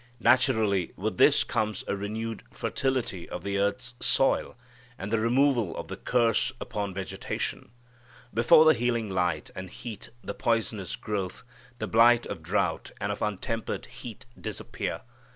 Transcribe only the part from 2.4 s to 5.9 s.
fertility of the earth's soil, and the removal of